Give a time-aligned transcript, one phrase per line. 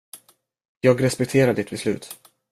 [0.81, 2.17] Jag respekterar ditt beslut.